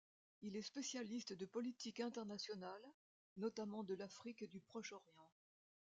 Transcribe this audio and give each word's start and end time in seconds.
Il 0.41 0.55
est 0.55 0.63
spécialiste 0.63 1.33
de 1.33 1.45
politique 1.45 1.99
internationale, 1.99 2.81
notamment 3.37 3.83
de 3.83 3.93
l'Afrique 3.93 4.41
et 4.41 4.47
du 4.47 4.59
Proche-Orient. 4.59 5.29